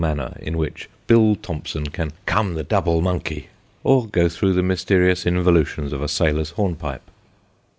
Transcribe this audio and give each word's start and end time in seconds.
manner 0.01 0.35
in 0.41 0.57
which 0.57 0.89
Bill 1.05 1.35
Thompson 1.35 1.85
can" 1.91 2.11
come 2.35 2.55
the 2.55 2.63
double 2.63 3.01
monkey," 3.01 3.49
or 3.83 4.07
go 4.07 4.27
through 4.29 4.53
the 4.53 4.63
mysterious 4.63 5.27
involutions 5.27 5.93
of 5.93 6.01
a 6.01 6.07
sailor's 6.07 6.49
hornpipe. 6.49 7.03